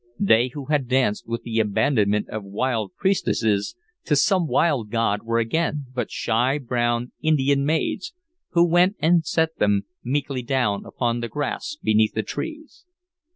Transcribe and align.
They 0.19 0.47
who 0.47 0.65
had 0.65 0.87
danced 0.87 1.27
with 1.27 1.43
the 1.43 1.59
abandonment 1.59 2.27
of 2.29 2.43
wild 2.43 2.91
priestesses 2.95 3.75
to 4.05 4.15
some 4.15 4.47
wild 4.47 4.89
god 4.89 5.21
were 5.21 5.37
again 5.37 5.85
but 5.93 6.09
shy 6.09 6.57
brown 6.57 7.11
Indian 7.21 7.63
maids 7.63 8.11
who 8.53 8.67
went 8.67 8.95
and 8.99 9.23
set 9.23 9.57
them 9.57 9.83
meekly 10.03 10.41
down 10.41 10.87
upon 10.87 11.19
the 11.19 11.29
grass 11.29 11.77
beneath 11.83 12.15
the 12.15 12.23
trees. 12.23 12.83